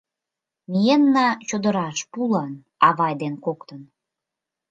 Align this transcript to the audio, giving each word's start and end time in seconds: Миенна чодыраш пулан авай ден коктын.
Миенна 0.71 1.27
чодыраш 1.47 1.99
пулан 2.11 2.53
авай 2.87 3.13
ден 3.21 3.33
коктын. 3.45 3.81